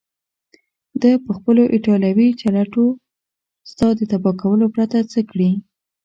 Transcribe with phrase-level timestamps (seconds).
[1.01, 2.85] ده پخپلو ایټالوي چلوټو
[3.71, 5.51] ستا د تباه کولو پرته څه کړي.